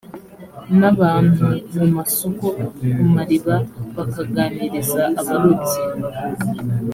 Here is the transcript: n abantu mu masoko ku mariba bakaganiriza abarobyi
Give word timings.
n 0.79 0.81
abantu 0.91 1.47
mu 1.77 1.85
masoko 1.97 2.45
ku 2.97 3.05
mariba 3.15 3.55
bakaganiriza 3.95 5.03
abarobyi 5.21 5.81